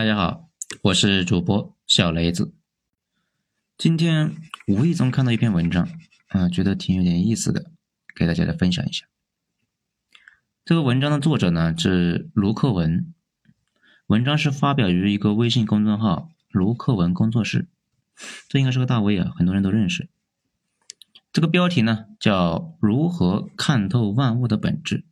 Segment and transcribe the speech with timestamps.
[0.00, 0.48] 大家好，
[0.84, 2.54] 我是主播小雷子。
[3.76, 4.34] 今天
[4.66, 5.86] 无意中看到一篇文章，
[6.28, 7.70] 啊，觉得挺有点意思的，
[8.16, 9.04] 给大家来分享一下。
[10.64, 13.12] 这个文章的作者呢是卢克文，
[14.06, 17.68] 文章是发表于一个微信公众号“卢克文工作室”，
[18.48, 20.08] 这应该是个大 V 啊，很多人都认识。
[21.30, 25.04] 这个标题呢叫“如何看透万物的本质”。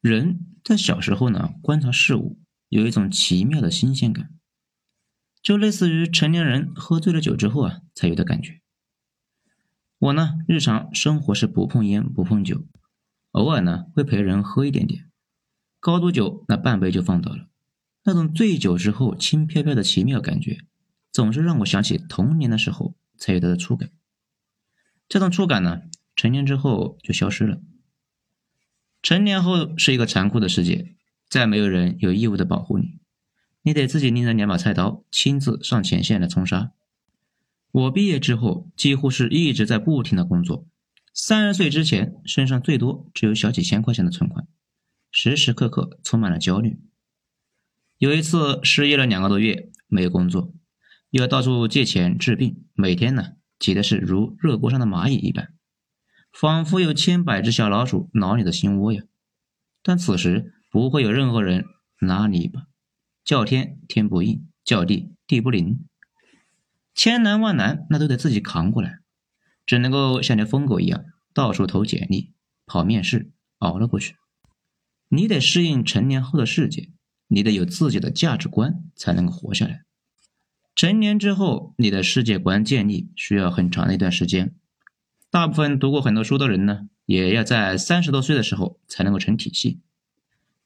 [0.00, 2.38] 人在小时候呢观察事物。
[2.74, 4.30] 有一种奇妙的新鲜感，
[5.40, 8.62] 就类似于成年人喝醉了酒之后啊才有的感觉。
[9.98, 12.66] 我呢，日常生活是不碰烟不碰酒，
[13.30, 15.08] 偶尔呢会陪人喝一点点，
[15.78, 17.46] 高度酒那半杯就放倒了。
[18.02, 20.58] 那种醉酒之后轻飘飘的奇妙感觉，
[21.12, 23.92] 总是让我想起童年的时候才有的触感。
[25.08, 25.82] 这种触感呢，
[26.16, 27.60] 成年之后就消失了。
[29.00, 30.96] 成年后是一个残酷的世界。
[31.28, 33.00] 再没有人有义务的保护你，
[33.62, 36.72] 你得自己拎着两把菜刀，亲自上前线来冲杀。
[37.72, 40.66] 我毕业之后，几乎是一直在不停的工作。
[41.12, 44.46] 三十岁之前，身上最多只有小几千块钱的存款，
[45.10, 46.80] 时时刻刻充满了焦虑。
[47.98, 50.52] 有一次失业了两个多月，没有工作，
[51.10, 55.54] 又要到处借钱治病，每天呢急的是如热锅上的蚂蚁一般，
[56.32, 59.04] 仿佛有千百只小老鼠挠你的心窝呀。
[59.82, 61.66] 但此时，不会有任何人
[62.00, 62.66] 拉你一把，
[63.24, 65.86] 叫天天不应，叫地地不灵，
[66.96, 68.98] 千难万难那都得自己扛过来，
[69.64, 72.32] 只能够像条疯狗一样到处投简历、
[72.66, 74.16] 跑面试，熬了过去。
[75.10, 76.90] 你得适应成年后的世界，
[77.28, 79.84] 你得有自己的价值观才能够活下来。
[80.74, 84.52] 成年之后，你的世界观建立需要很长的一段时间。
[85.30, 89.80] 大部分读过很多书的人呢，也要在三十多岁的时候才能够成体系。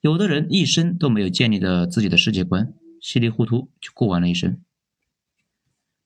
[0.00, 4.60] 有的人一生都没有建立的自己的世界观，稀里糊涂就过完了一生。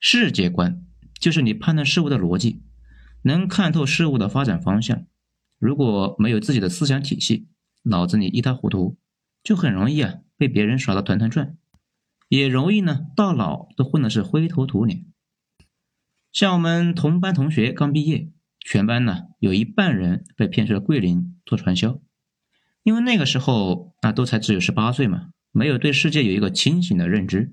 [0.01, 0.85] 世界观
[1.21, 2.63] 就是你判断事物的逻辑，
[3.23, 5.05] 能看透事物的发展方向。
[5.59, 7.49] 如果没有自己的思想体系，
[7.83, 8.97] 脑子里一塌糊涂，
[9.45, 11.57] 就很容易啊被别人耍得团团转，
[12.29, 15.05] 也容易呢到老都混的是灰头土脸。
[16.33, 22.01] 像我们同班同学刚毕业，全班呢有一半人被骗去了桂林做传销。
[22.83, 27.53] 因为那个时候啊，都才只有十八岁嘛，没有对世界有一个清醒的认知，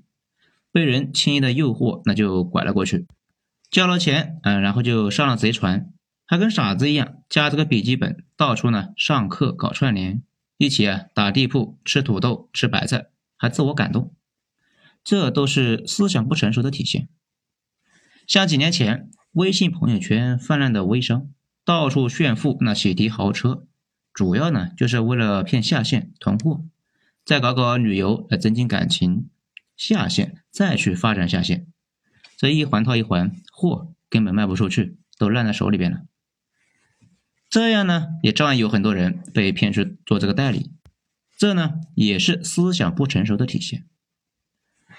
[0.72, 3.06] 被人轻易的诱惑，那就拐了过去，
[3.70, 5.92] 交了钱，嗯，然后就上了贼船，
[6.26, 10.22] 还跟傻子一样夹着个笔记本，到处呢上课搞串联，
[10.56, 14.12] 一起啊打地铺，吃土豆，吃白菜，还自我感动，
[15.04, 17.08] 这都是思想不成熟的体现。
[18.26, 21.28] 像几年前微信朋友圈泛滥的微商，
[21.64, 23.66] 到处炫富那喜提豪车。
[24.12, 26.64] 主要呢，就是为了骗下线囤货，
[27.24, 29.30] 再搞搞旅游来增进感情，
[29.76, 31.66] 下线再去发展下线，
[32.36, 36.02] 这一环套一环，货根本卖不出去，都烂在手里边了。
[37.48, 40.72] 这样呢，也照样有很多人被骗去做这个代理，
[41.36, 43.86] 这呢也是思想不成熟的体现。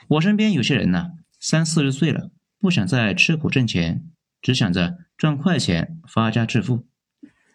[0.07, 4.03] 我身边有些人呢，三四十岁了，不想再吃苦挣钱，
[4.41, 6.87] 只想着赚快钱发家致富。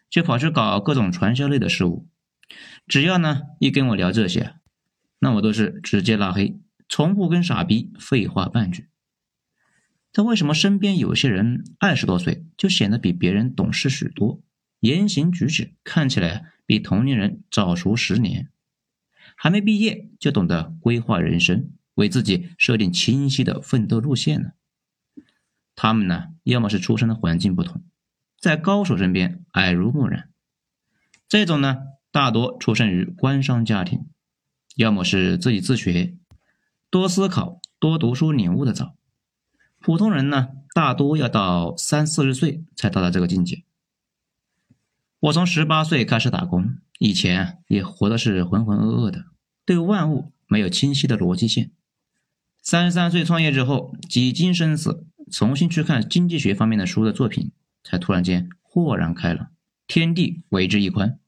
[0.08, 2.08] 就跑去搞各种传销类的事物，
[2.86, 4.54] 只要呢一跟我聊这些，
[5.18, 6.58] 那我都是直接拉黑，
[6.88, 8.88] 从不跟傻逼废话半句。
[10.12, 14.40] 但为什么身边有些人二十多岁就显得比别人懂事许多，
[14.80, 18.48] 言行举止看起来比同龄人早熟十年，
[19.36, 24.52] 还没毕业就懂得规划人生，为自己设定清晰的奋斗路线呢？
[25.74, 27.84] 他们呢，要么是出生的环境不同。
[28.38, 30.28] 在高手身边耳濡目染，
[31.28, 31.78] 这种呢
[32.10, 34.06] 大多出生于官商家庭，
[34.76, 36.14] 要么是自己自学，
[36.90, 38.94] 多思考、多读书领悟的早。
[39.80, 43.64] 普通人呢大多要到三四十岁才到达这个境界。
[45.20, 49.24] 我从十八岁开始打工，以前也活的是浑浑噩噩的，
[49.64, 51.72] 对万物没有清晰的逻辑线。
[52.62, 57.50] 三十三岁创业之后，几经生死，重新去看经济学方面的书的作品。
[57.88, 59.52] 才突然间豁然开朗，
[59.86, 61.20] 天地为之一宽，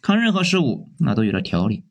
[0.00, 1.82] 看任何事物那都有了条理，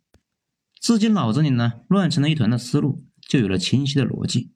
[0.80, 4.52] 自己脑子里呢乱成了一团的思路就有了清晰的逻辑，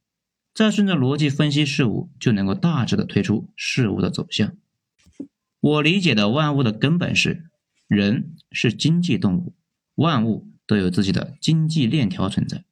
[0.54, 4.56] 再顺着逻辑分析事物，就能够大致的推出事物的走向。
[5.60, 7.50] 我理解的万物的根本是，
[7.88, 9.54] 人是经济动物，
[9.96, 12.64] 万物都有自己的经济链条存在。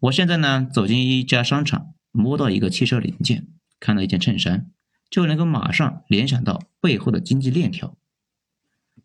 [0.00, 3.46] 我现在呢走进一家商场，摸到一个汽车零件，
[3.78, 4.70] 看到一件衬衫。
[5.14, 7.96] 就能够马上联想到背后的经济链条。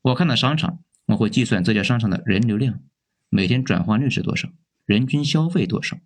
[0.01, 2.79] 我看到商场，我会计算这家商场的人流量，
[3.29, 4.49] 每天转化率是多少，
[4.87, 5.99] 人均消费多少，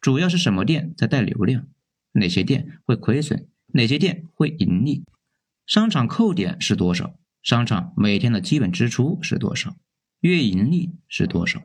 [0.00, 1.66] 主要是什么店在带流量，
[2.12, 5.04] 哪些店会亏损，哪些店会盈利，
[5.66, 9.76] 商场扣点是多少，商场每天的基本支出是多少，
[10.20, 11.60] 月盈利是多少。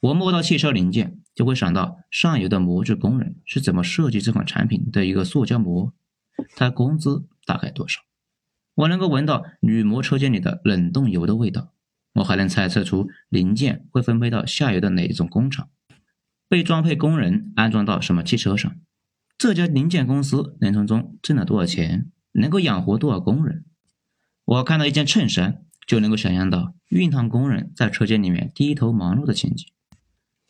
[0.00, 5.92] 我摸到汽车零件，就会想到上游的模具工人是怎么设计这款产品的一个塑胶膜，
[6.56, 8.00] 他工资大概多少？
[8.74, 11.72] 我能够闻到铝模车间里的冷冻油的味道，
[12.14, 15.68] 我还能猜测出零件会分配到下游的哪一种工厂，
[16.48, 18.74] 被装配工人安装到什么汽车上，
[19.38, 23.64] 这家零件公司能从中挣了多少钱，能够养活多少工人。
[24.44, 29.66] 我看到一件衬衫，就能够想象到熨烫工人在车间里面低头忙碌的情景。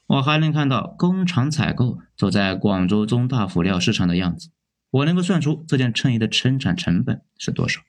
[0.06, 4.50] 我还能看到工厂采购走在广州中大辅料市场的样子，
[4.96, 7.82] 我能够算出这件衬衣的生产成本是多少。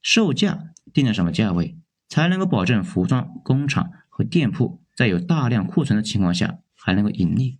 [0.00, 1.76] 售价定在什么价位，
[2.08, 7.58] 才能够保证服装工厂和店铺在有大量库存的情况下还能够盈利？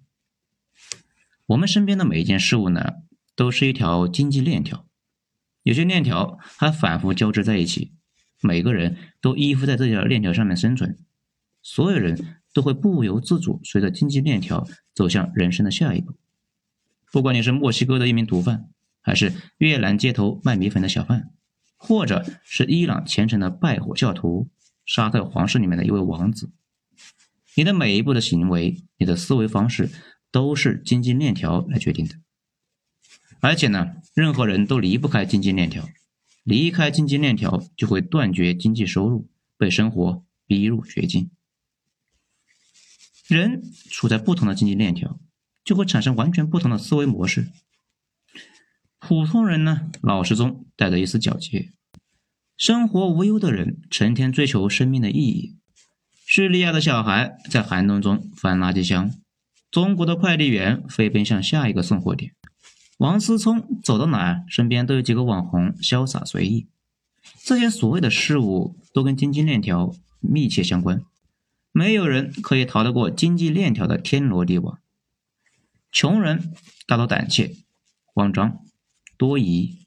[1.46, 2.94] 我们身边的每一件事物呢，
[3.36, 4.84] 都是一条经济链条，
[5.62, 7.92] 有些链条还反复交织在一起，
[8.40, 10.98] 每个人都依附在这条链条上面生存，
[11.62, 16.14] 所有人都会不由自主随着经济链条走向人生的下一步。
[17.12, 18.70] 不管你是墨西哥的一名毒贩，
[19.02, 21.30] 还是越南街头卖米粉的小贩。
[21.76, 24.48] 或者是伊朗虔诚的拜火教徒，
[24.86, 26.52] 沙特皇室里面的一位王子，
[27.56, 29.90] 你的每一步的行为，你的思维方式，
[30.30, 32.14] 都是经济链条来决定的。
[33.40, 35.88] 而且呢，任何人都离不开经济链条，
[36.44, 39.28] 离开经济链条就会断绝经济收入，
[39.58, 41.32] 被生活逼入绝境。
[43.26, 43.60] 人
[43.90, 45.18] 处在不同的经济链条，
[45.64, 47.48] 就会产生完全不同的思维模式。
[49.04, 51.70] 普通人呢，老实中带着一丝皎洁，
[52.56, 55.56] 生活无忧的人，成天追求生命的意义。
[56.24, 59.10] 叙利亚的小孩在寒冬中翻垃圾箱，
[59.72, 62.32] 中国的快递员飞奔向下一个送货点，
[62.98, 66.68] 王思聪走到哪，身边都有几个网红潇洒随意。
[67.42, 71.02] 这些所谓的事物都跟经济链条密切相关，
[71.72, 74.78] 没有人可以逃得过经济链条的天罗地网。
[75.90, 76.52] 穷人
[76.86, 77.56] 大多胆怯、
[78.04, 78.60] 慌张。
[79.22, 79.86] 多疑，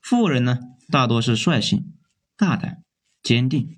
[0.00, 0.58] 富人呢，
[0.88, 1.92] 大多是率性、
[2.34, 2.82] 大胆、
[3.22, 3.76] 坚定，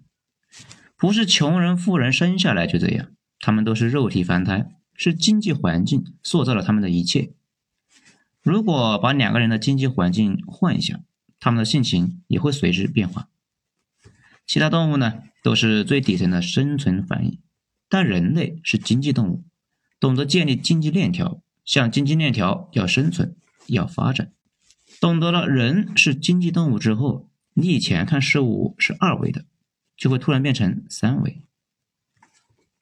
[0.97, 3.11] 不是穷人、富人生下来就这样，
[3.41, 7.33] 他们都是肉体凡胎，是经济环境塑造了他们的一切。
[8.43, 11.01] 如果把两个人的经济环境换一下，
[11.41, 13.29] 他们的性情也会随之变化。
[14.47, 17.41] 其他动物呢，都是最底层的生存反应，
[17.89, 19.45] 但人类是经济动物，
[19.99, 23.35] 懂得建立经济链条，向经济链条要生存，
[23.67, 24.31] 要发展。
[25.01, 29.45] 懂得了人是经济动物之后，你以前看事物是二维的，
[29.97, 31.43] 就会突然变成三维。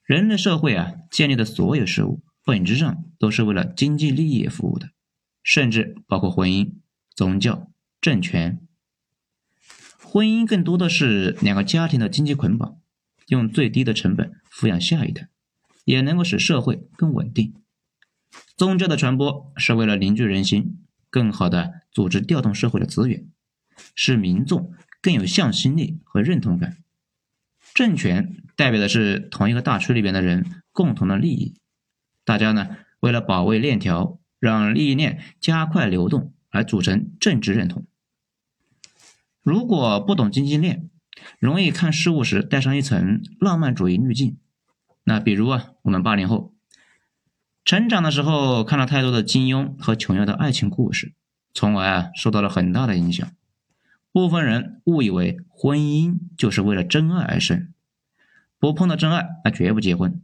[0.03, 4.91] 人类社会啊，建立的所有事物，本质上都是为了经济利益服务的，
[5.43, 6.73] 甚至包括婚姻、
[7.13, 8.59] 宗教、政权。
[10.01, 12.77] 婚姻更多的是两个家庭的经济捆绑，
[13.27, 15.27] 用最低的成本抚养下一代，
[15.83, 17.53] 也能够使社会更稳定。
[18.55, 20.77] 宗教的传播是为了凝聚人心。
[21.15, 23.25] 更好的组织调动社会的资源，
[23.95, 26.75] 使民众更有向心力和认同感。
[27.73, 31.55] 政权代表的是同一个大区里边的人共同的利益，
[32.25, 37.85] 大家呢为了保卫链条，让利益链加快流动而组成政治认同。
[39.41, 40.89] 如果不懂经济链，
[41.39, 44.35] 容易看事物时带上一层浪漫主义滤镜。
[45.05, 46.54] 那比如啊，我们八零后。
[47.65, 51.15] 成长的时候看了太多的金庸和琼瑶的爱情故事，
[51.51, 53.27] 从而啊受到了很大的影响。
[54.11, 57.73] 部分人误以为婚姻就是为了真爱而生，
[58.59, 60.21] 不碰到真爱那绝不结婚。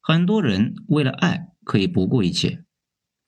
[0.00, 2.64] 很多人为了爱可以不顾一切，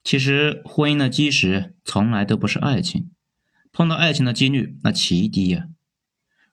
[0.03, 3.11] 其实婚姻的基石从来都不是爱情，
[3.71, 5.69] 碰到爱情的几率那极低呀。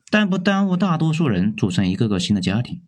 [0.09, 2.83] 但不耽误大多数人组成一个个新的家庭。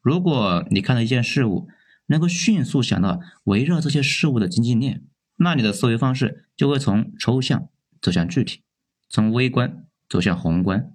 [0.00, 1.68] 如果你看到一件事物，
[2.06, 5.02] 能够迅速想到围绕这些事物的经济链，
[5.36, 7.68] 那你的思维方式就会从抽象
[8.00, 8.60] 走向具体，
[9.08, 10.92] 从微观走向宏观，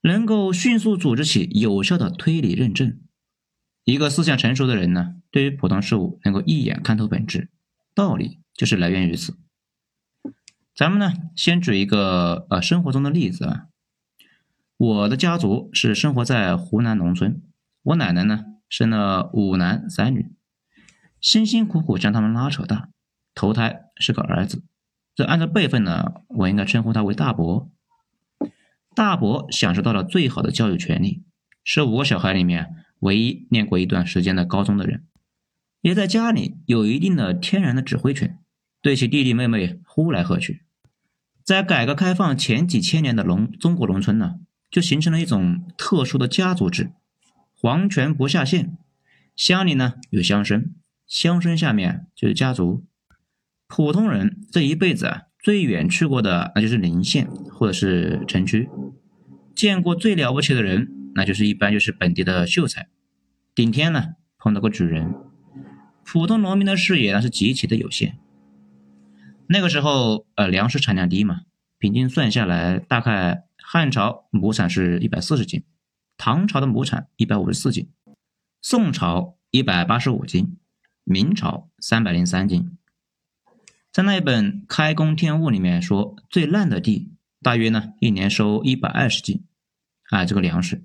[0.00, 2.98] 能够迅速组织起有效的推理认证。
[3.84, 7.50] 一个思想成熟的人呢，对于普通事物能够一眼看透本质，
[7.94, 9.36] 道理就是来源于此。
[10.74, 13.66] 咱们呢，先举一个呃生活中的例子啊，
[14.78, 17.42] 我的家族是生活在湖南农村，
[17.82, 18.46] 我奶奶呢。
[18.72, 20.32] 生了五男三女，
[21.20, 22.88] 辛辛苦苦将他们拉扯大，
[23.34, 24.64] 头胎是个儿子。
[25.14, 27.70] 这按照辈分呢，我应该称呼他为大伯。
[28.94, 31.22] 大伯享受到了最好的教育权利，
[31.62, 35.04] 是五个小孩里面唯一念过一段时间的高中的人。
[35.82, 38.38] 也在家里有一定的天然的指挥权，
[38.80, 40.64] 对其弟弟妹妹呼来喝去。
[41.44, 44.36] 在改革开放前几千年的农中国农村呢，
[44.70, 46.92] 就形成了一种特殊的家族制，
[47.62, 48.76] 皇权不下县，
[49.36, 50.70] 乡里呢有乡绅，
[51.06, 52.84] 乡绅下面就是家族。
[53.68, 58.68] 普通人这一辈子啊，最远去过的那就是邻县或者是城区，
[59.54, 62.88] 见过最了不起的人，那就是一般就是本地的秀才，
[63.54, 65.14] 顶天呢碰到个举人，
[66.04, 68.18] 普通农民的视野那是极其的有限。
[69.46, 71.42] 那个时候，呃，粮食产量低嘛，
[71.78, 75.62] 平均算下来，大概汉朝亩产是一百四十斤，
[76.24, 77.90] 唐朝的亩产一百五十四斤，
[78.60, 80.56] 宋朝一百八十五斤，
[81.02, 82.78] 明朝三百零三斤。
[83.90, 87.12] 在那一本《开工天物》里面说，最烂的地
[87.42, 89.44] 大约呢一年收一百二十斤，
[90.10, 90.84] 啊，这个粮食；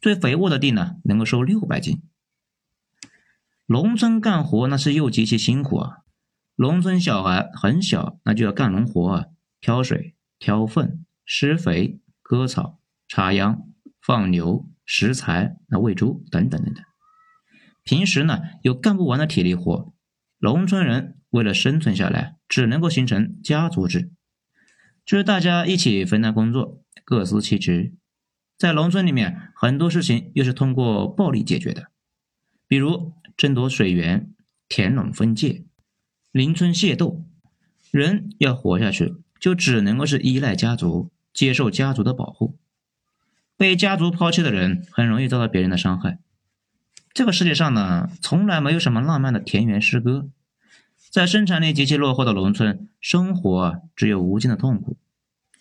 [0.00, 2.02] 最肥沃的地呢能够收六百斤。
[3.66, 5.98] 农村干活那是又极其辛苦啊。
[6.56, 9.26] 农村小孩很小，那就要干农活啊，
[9.60, 13.68] 挑水、挑粪、施肥、割草、插秧、
[14.04, 16.84] 放牛、拾柴、那喂猪等等等等。
[17.82, 19.94] 平时呢有干不完的体力活，
[20.38, 24.10] 农村人为了生存下来，只能够形成家族制，
[25.06, 27.94] 就是大家一起分担工作，各司其职。
[28.58, 31.88] 在农村里面，很多事情又是通过暴力解决的，
[32.68, 34.30] 比如争夺水源、
[34.68, 35.64] 田垄分界。
[36.30, 37.24] 邻村械斗，
[37.90, 42.58] 人要活下去，就只能够是依赖家族，接受家族的保护。
[43.64, 46.18] 被家族抛弃的人，很容易遭到别人的伤害。
[47.14, 50.28] 这个世界上呢，从来没有什么浪漫的田园诗歌。
[51.08, 54.98] 在生产力极其落后的农村，生活只有无尽的痛苦。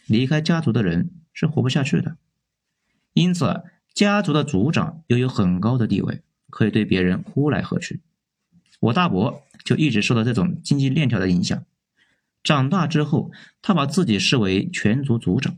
[0.06, 2.18] 离开家族的人是活不下去的。
[3.14, 8.02] 因此，家族的族长又有很高的地位，可以对别人呼来喝去。
[8.82, 9.44] 我大伯。
[9.64, 11.64] 就一直受到这种经济链条的影响。
[12.44, 13.32] 长大之后，
[13.62, 15.56] 他把自己视为全族族长，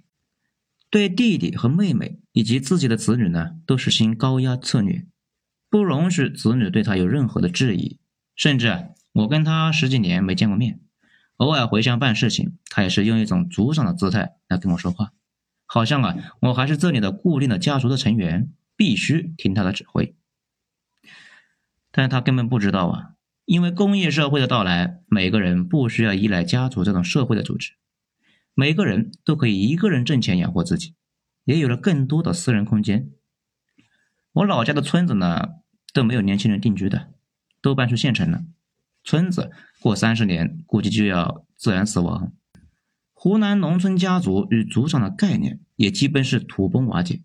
[0.95, 5.05] 对弟弟和妹妹以及自己的子女呢，都实行高压策略，
[5.69, 7.99] 不容许子女对他有任何的质疑。
[8.33, 10.79] 甚至我跟他十几年没见过面，
[11.35, 15.11] 偶尔回乡办事情，他也是用一种族长的姿态来跟我说话，
[15.65, 20.15] 好像啊，我还是这里的固定的家族的成员，必须听他的指挥。
[21.91, 23.09] 但他根本不知道啊。
[23.43, 27.73] 因为工业社会的到来，每个人不需要依赖家族这种社会的组织，
[28.55, 30.95] 每个人都可以一个人挣钱养活自己，
[31.43, 33.11] 也有了更多的私人空间。
[34.31, 35.49] 我老家的村子呢，
[35.93, 37.11] 都没有年轻人定居的，
[37.61, 38.45] 都搬去县城了。
[39.03, 42.33] 村子过三十年，估计就要自然死亡。
[43.13, 47.21] 湖南农村家族与族长的概念也基本是土崩瓦解，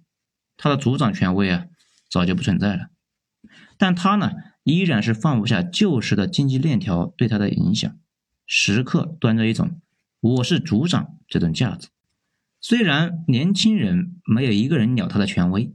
[0.57, 1.67] 他的族长权威啊，
[2.11, 2.91] 早就不存在了。
[3.79, 4.33] 但他呢？
[4.63, 7.99] 依然是放不下旧时的经济链条对他的影响，
[8.47, 9.81] 时刻端着一种
[10.21, 11.89] “我是族长”这种架子。
[12.61, 15.75] 虽然年轻人没有一个人鸟他的权威，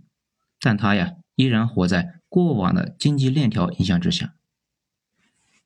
[0.59, 4.35] 但他呀依然活在过往的经济链条影响之下。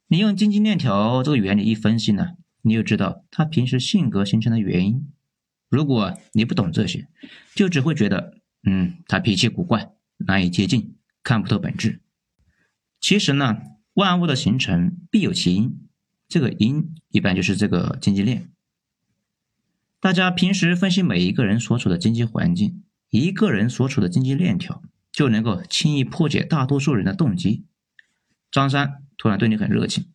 [0.07, 5.11] 你用经济链条这个原理一分析呢，你就知道他平时性格形成的原因。
[5.67, 7.07] 如果你不懂这些，
[7.53, 12.01] 就只会觉得，嗯，他脾气古怪，难以接近，看不透本质。
[12.99, 13.57] 其实呢，
[13.93, 15.87] 万物的形成必有其因，
[16.27, 18.49] 这个因一般就是这个经济链。
[20.01, 27.65] 大家平时分析每一个人所处的经济环境，一个人所处的经济链条，就能够轻易破解大多数人的动机。
[28.49, 30.05] 张三突然对你很热情，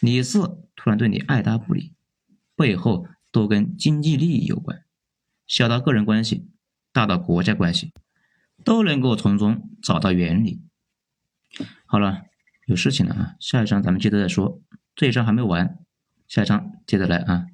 [0.00, 1.92] 李四突然对你爱答不理，
[2.56, 4.82] 背后都跟经济利益有关，
[5.46, 6.48] 小到个人关系，
[6.92, 7.92] 大到国家关系，
[8.64, 10.60] 都能够从中找到原理。
[11.86, 12.22] 好了，
[12.66, 13.36] 有事情了啊！
[13.38, 14.60] 下一章咱们接着再说，
[14.96, 15.78] 这一章还没完，
[16.26, 17.46] 下一章接着来啊。